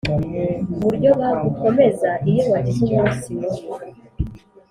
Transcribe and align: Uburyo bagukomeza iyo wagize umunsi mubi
Uburyo 0.75 1.09
bagukomeza 1.19 2.09
iyo 2.29 2.43
wagize 2.51 2.79
umunsi 2.89 3.27
mubi 3.39 3.61